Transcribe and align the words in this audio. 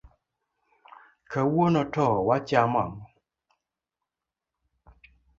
Kawuono 1.31 1.81
to 1.93 2.05
wachamo 2.27 2.81
ng'o. 2.87 3.01